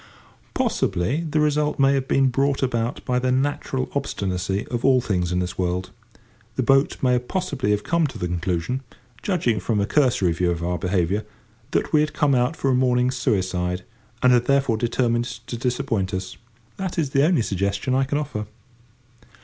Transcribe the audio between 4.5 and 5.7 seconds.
of all things in this